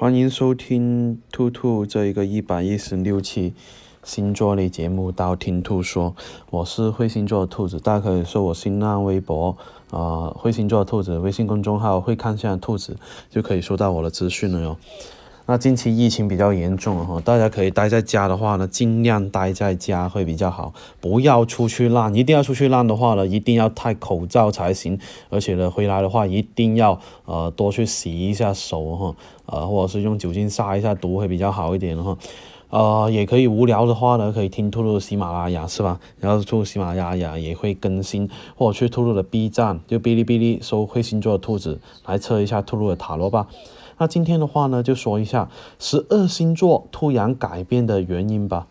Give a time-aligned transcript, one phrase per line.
[0.00, 3.52] 欢迎收听兔兔这一个一百一十六期
[4.04, 6.14] 星座类节目《道听兔说》，
[6.50, 9.56] 我是会星座的兔子，大家可以搜我新浪微博，
[9.90, 12.96] 啊，会星座的兔子微信公众号会看下兔子，
[13.28, 14.76] 就可以收到我的资讯了哟。
[15.50, 22.14] 那近期疫情比较严重哈，大家可以待在家的话呢，尽量待在家会比较好，不要出去浪。
[22.14, 24.98] 一定要出去浪的话呢，一定要戴口罩才行。
[25.30, 29.16] 而且呢，回来的话一定要呃多去洗一下手哈，
[29.46, 32.18] 呃或者是用酒精杀一下毒会比较好一点哈。
[32.68, 35.98] 呃，也可以无聊的话呢，可以听兔兔喜马拉雅是吧？
[36.20, 43.46] 然后兔兔喜马拉雅也会更新，或者去兔兔的 B 站，就哔哩哔哩搜会星座的兔子来测一下兔兔的塔罗吧。
[43.98, 45.48] 那今天的话呢，就说一下
[45.78, 48.66] 十二星座突然改变的原因吧。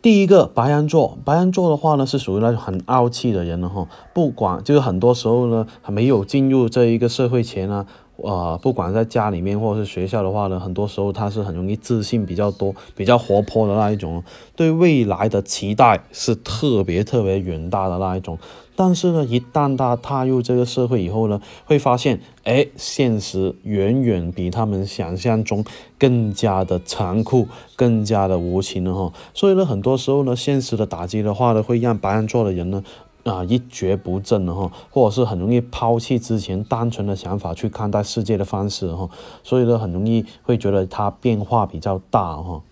[0.00, 3.88] 第一个白羊座，白羊座的话呢，是属于那种很傲气的人了哈。
[4.14, 7.86] 不管就是很多时候呢，还没有进入这一个社会前呢。
[8.20, 14.24] 呃，不管在家里面或者是学校的话呢，很多时候他是很容易自信比较多、比较活泼的那一种，
[14.56, 18.36] 对未来的期待是特别特别远大的那一种。
[18.78, 25.64] 但是呢，一旦他踏入这个社会以后呢，会发现，哎，现实远远比他们想象中
[25.98, 29.12] 更加的残酷、更加的无情了哈。
[29.34, 32.84] 所以呢，很多时候呢，现实的打击的话呢，会让白羊座的人呢。
[33.24, 39.10] 啊，一蹶不振了哈，或者是很容易抛弃之前单纯的想法去看待世界的方式哈，
[39.42, 42.62] 所以呢，很容易会觉得它变化比较大哈。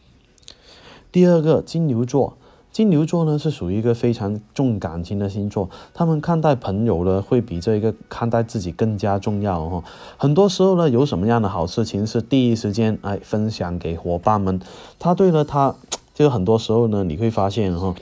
[1.13, 2.39] 第二个金牛座，
[2.77, 9.83] 金牛座呢是属于一个非常重感情的星座，他们看待朋友呢会比这一个看待自己更加重要哈。
[10.19, 14.61] 很多时候呢，有什么样的好事情是第一时间哎分享给伙伴们，
[14.99, 15.75] 他对了他，
[16.13, 17.95] 就很多时候呢你会发现哈，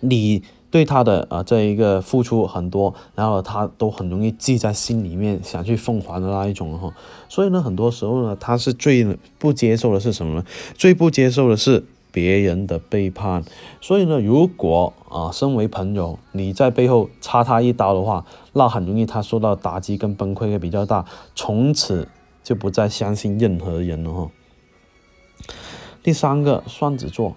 [0.00, 0.42] 你。
[0.72, 6.90] 对他的啊这一个付出很多，然后他都很容易记在心里面，想去奉还的那一种哈。
[7.28, 9.04] 所以呢，很多时候呢，他是最
[9.38, 10.44] 不接受的是什么呢？
[10.74, 13.42] 最不接受的是别人的背叛。
[13.80, 22.06] 所以呢，如果啊，身为朋友，你在背后插他一刀的话，那很容易他受到打击跟崩溃会比较大，从此
[22.44, 24.30] 就不再相信任何人了哈。
[26.02, 27.36] 第三个，双子座。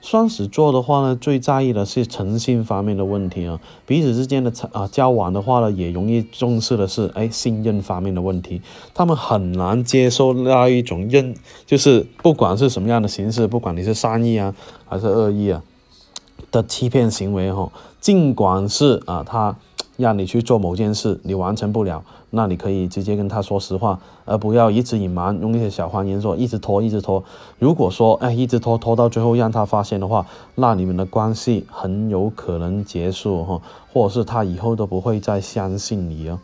[0.00, 8.62] 双子座的话呢，最在意的是诚信方面的问题啊，彼此之间的啊交往的话呢，也容易重视的是哎信任方面的问题，
[8.94, 11.34] 他们很难接受那一种认，
[11.66, 14.54] 就是不管是什么样的形式，不管你是善意啊
[14.86, 15.62] 还是恶意啊
[16.50, 17.70] 的欺骗行为哈，
[18.00, 19.56] 尽管是啊他。
[19.98, 27.22] 让你去做某件事，你完成不了，那你可以直接跟他说实话，而不要一直隐瞒，用一些小谎言说一直拖，一直拖。
[27.58, 33.60] 如果说哎一直拖拖到最后让他发现的话，那你们的关系很有可能结束哈，
[33.92, 36.38] 或者是他以后都不会再相信你哦。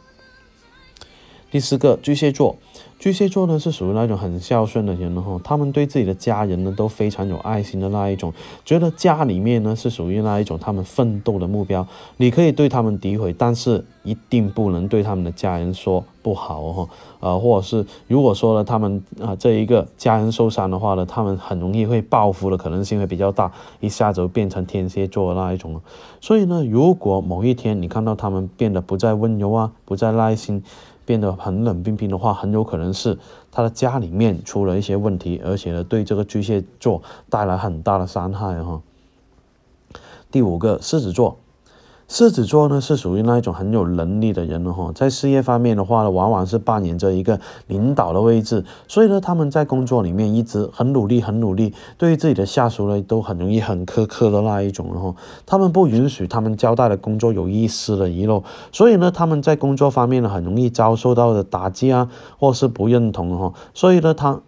[1.51, 2.57] 第四个巨蟹座。
[3.05, 8.33] 巨蟹座呢是属于那种很孝顺的人哈，他们对自己的家人呢都非常有爱心的那一种，
[8.65, 11.87] 觉得家里面呢是属于那一种他们奋斗的目标。
[12.17, 16.89] 你可以对他们诋毁，但是一定不能对他们的家人说不好哈，
[17.21, 25.79] 呃，或者是如果说了他们啊这一个家人受伤的话呢，他们很容易会报复的可能性会比较大，一下子变成天蝎座的那一种。
[26.23, 30.65] 所以呢，如果某一天你看到他们变得不再温柔啊，不再耐心。
[31.05, 33.19] 变得很冷冰冰的话，很有可能是
[33.51, 38.83] 他的家里面出了一些问题，而且呢，对这个巨蟹座带来很大的伤害哈。
[40.31, 41.39] 第五个，狮子座。
[42.07, 55.15] 狮子座呢是属于那一种很有能力的人了哈，在事业方面的话呢，往往是扮演着一个领导的位置，所以呢，他们在工作里面一直很努力，很努力，对于自己的下属呢，都很容易很苛刻的那一种了哈。
[55.47, 63.53] 他们不允许他们交代的工作有一丝的遗漏，所以呢，他们在工作方面呢，很容易遭受到的打击啊，或是不认同哈。
[63.73, 64.41] 所以呢，他。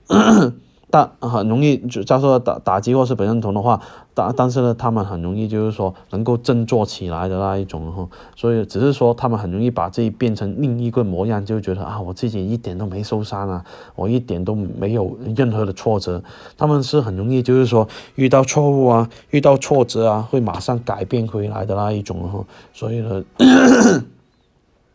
[0.97, 3.79] 但很容易就遭受打打击或是不认同的话，
[4.15, 13.63] 但但是呢，他们很容易就是说能够振作起来的那一种哈，所以只是说他们很容易把自己变成另一个模样，就觉得啊，我自己一点都没受伤啊，
[13.95, 16.23] 我一点都没有任何的挫折。
[16.57, 22.43] 他们是很容易就是说遇到错误啊，遇到挫折啊，会马上改变回来的那一种哈，
[22.73, 23.23] 所以呢，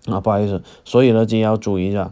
[0.08, 2.12] 啊不好意思，所以呢，就要注意一下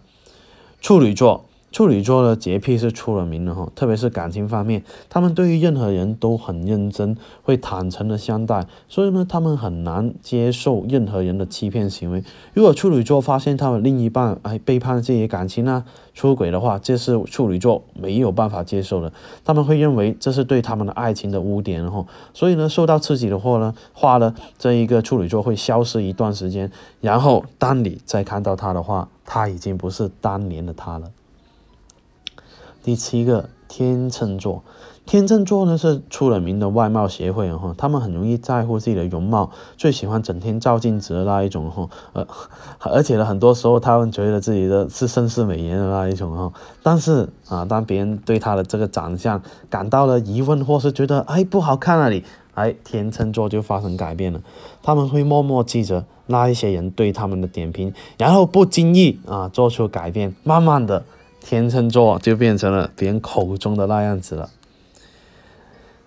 [0.79, 1.45] 处女座。
[1.71, 12.23] 处女座的洁癖是出了名的哈，特别是感情方面，他们对于任何人都很认真，会坦诚的相待，所以呢，他们很难接受任何人的欺骗行为。
[12.53, 15.85] 如果处女座发现他们另一半哎背叛自己的感情啊、
[16.15, 19.13] 出轨的话，这是处女座没有办法接受的，
[19.45, 22.03] 他们会认为这是对他们的爱情的污点哈。
[22.33, 31.11] 所以呢，受到刺激的话呢，话呢，这一个处女座会消失一段时间，然后当你再看到他的话，他已经不是当年的他了。
[32.83, 34.63] 第七个天秤座。
[35.05, 42.27] 天秤座呢是出了名的外貌协会哈，他们很容易在乎自己的容貌，最喜欢整天照镜子的那一种哈，呃，
[42.81, 46.53] 而且呢，很多时候他们觉得自己的是盛世美颜的那一种哈，
[46.83, 52.23] 但是啊，当别人对他的这个长相感到了疑问，或是觉得哎不好看那里，
[52.53, 54.39] 哎，天秤座就发生改变了，
[54.83, 61.03] 他们会默默记着那一些人对他们的点评，然后不经意啊做出改变，慢慢的，
[61.41, 64.49] 天秤座就变成了别人口中的那样子了。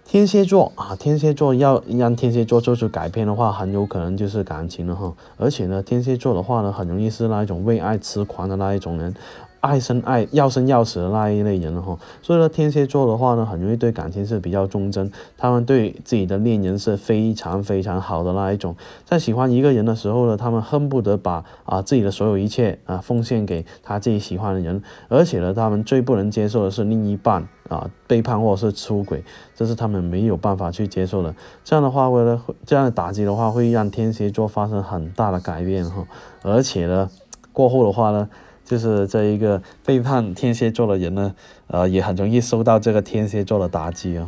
[0.05, 5.14] 天蝎座啊，天蝎座要让天蝎座做出改变的话，很有可能就是感情了哈。
[5.38, 9.14] 而且呢，天蝎座的话呢，很容易是那一种为爱痴狂的那一种人。
[9.62, 18.75] 爱生爱要生要死的那一类人哈，所以说天蝎座的话呢，很容易对感情是比较忠贞，他们对自己的恋人是非常非常好的那一种，
[19.05, 29.23] 在喜欢一个人的时候呢，他们恨不得把啊自己的所有一切啊奉献给他自己喜欢的人，而且呢，他们最不能接受的是另一半啊背叛或者是出轨，
[29.55, 31.32] 这是他们没有办法去接受的。
[31.62, 36.05] 这样的话，为了这样的打击的话，会让天蝎座发生很大的改变哈，
[36.43, 37.09] 而且呢，
[37.53, 38.29] 过后的话呢。
[38.64, 41.35] 就是这一个背叛天蝎座的人呢，
[41.67, 44.26] 呃，也很容易受到这个天蝎座的打击啊。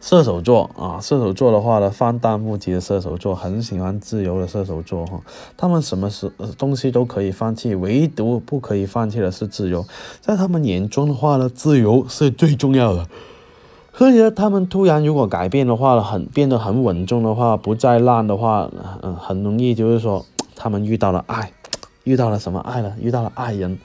[0.00, 5.22] 射手座啊，射手座的话呢，放荡不羁的射手座，很喜欢自由的射手座哈。
[5.56, 9.86] 他们什么时东西都可以放弃，唯独不可以放弃的是自由。
[10.20, 13.08] 在他们眼中的话呢，自由是最重要的。
[13.98, 18.70] 而且他们突然如果改变的话，很变得很稳重的话，不再烂的话，
[19.00, 20.26] 嗯，很容易就是说。
[20.56, 21.52] 他们遇到了爱，
[22.04, 22.94] 遇到了什么爱呢？
[23.00, 23.78] 遇到了爱人、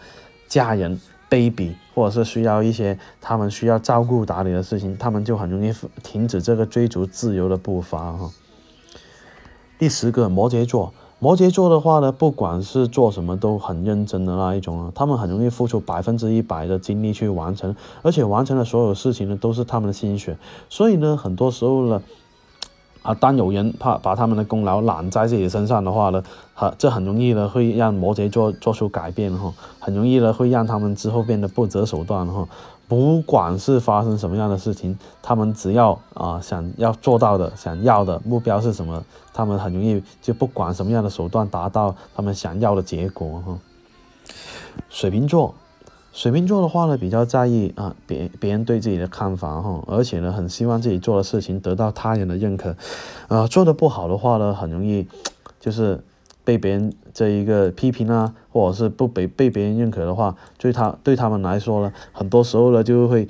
[0.48, 1.00] 家人、
[1.30, 5.74] baby，或者是需要一些他们需要照顾打理的事情，他们就很容易
[6.04, 8.32] 停止这个追逐自由的步伐哈。
[9.78, 20.38] 第十个摩羯座，摩羯座的话呢，不管是做什么都很认真的那一种啊，他们很容易付出百分之一百的精力去完成，而且完成的所有事情呢都是他们的心血，
[20.70, 22.02] 所以呢，很多时候呢。
[23.02, 26.24] 啊，当有人怕把他们的功劳揽在自己身上的话呢，
[26.54, 32.48] 哈，这很容易呢会让摩羯座做出改变哈，很容易呢会让他们之后变得不择手段哈。
[32.88, 39.04] 不管是发生什么样的事情，他们只要啊想要做到的、想要的目标是什么，
[39.34, 43.58] 他们很容易就不管什么样的手段达到他们想要的结果哈。
[44.90, 45.54] 水瓶座。
[46.20, 52.76] 水瓶座的话呢，比较在意啊别别人对自己的看法哈，而且呢，很希望自己做的事情得到他人的认可，
[53.30, 55.08] 啊，做的不好的话呢，很容易
[55.62, 56.04] 就是
[56.44, 63.26] 被别人这一个批评啊，或者是不被被别人认可的话，对他对他们来说呢，很多时候呢就会。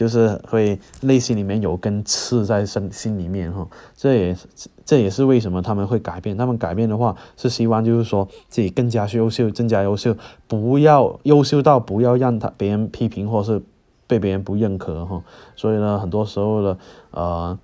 [0.00, 4.36] 就是会内心里面有根刺在身心里面哈，这也
[4.82, 6.38] 这也是为什么他们会改变。
[6.38, 10.16] 他们改变的话，是希望就是说自己更加优秀，更加优秀，
[10.48, 13.62] 不要优秀到不要让他别人批评或是
[14.06, 15.22] 被别人不认可哈。
[15.54, 16.78] 所以呢，很多时候呢，
[17.10, 17.58] 呃，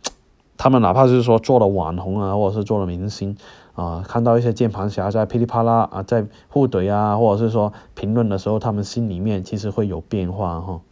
[0.59, 3.35] 他们哪怕是说做了网红啊，或者是做了明星
[3.73, 10.83] 啊，看到一些键盘侠在噼里啪啦啊，在互怼啊，或者是说评论的时候，他们心里面其实会有变化哈。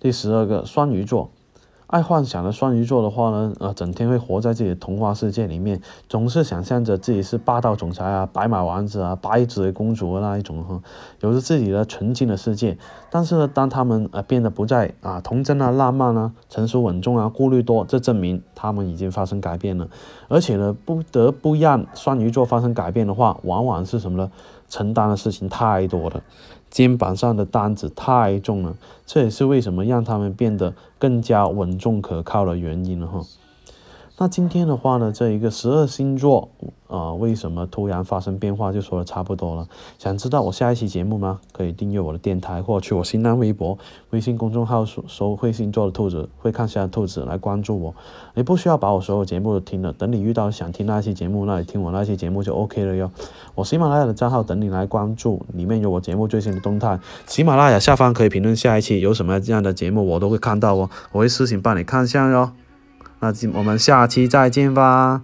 [0.00, 1.30] 第十二个双鱼座，
[1.88, 10.80] 爱幻想的双鱼座的话呢，呃，整天会活在自己的童话世界里面，总是想象着自己是霸道总裁啊、白马王子啊、白纸公主那一种哈，
[11.20, 12.78] 有着自己的纯净的世界。
[13.10, 19.88] 但是呢，当他们呃变得不再啊童真啊、浪漫啊、成熟稳重啊、顾虑多，这证明他们已经发生改变了。
[20.28, 24.30] 而且呢，不得不让双鱼座发生改变的话，往往是什么呢？
[24.68, 26.22] 承担的事情太多了。
[26.70, 33.24] 肩膀上的担子太重了，这也是为什么让他们变得更加稳重可靠的原因了哈。
[34.20, 36.48] 那今天的话呢，这一个十二星座
[36.88, 39.68] 啊，为什么突然发生变化，就说的差不多了。
[39.96, 41.38] 想知道我下一期节目吗？
[41.52, 43.78] 可以订阅我的电台，或去我新浪微博、
[44.10, 47.94] 微信公众号搜“搜会星座的兔子”，会看下的兔子来关注我。
[48.34, 53.12] 你不需要把我所有节目都听了，等你遇到想听那一期节目，那你听我那期节目就 OK 了哟。
[53.54, 56.98] 我喜马拉雅的账号等你来关注，里面有我节目最新的动态。
[57.28, 62.50] 喜马拉雅下方可以评论下一期有什么这样的节目，我都会看到哦，我会私信帮你看下哟。
[63.20, 65.22] 那我们下期再见吧。